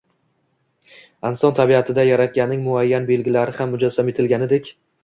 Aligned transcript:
Inson 1.29 1.53
tabiatida 1.61 2.07
Yaratganning 2.09 2.67
muayyan 2.71 3.09
belgilari 3.13 3.59
ham 3.61 3.75
mujassam 3.77 4.15
etilganidek 4.17 4.79